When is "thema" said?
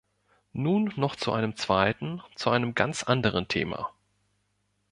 3.47-3.91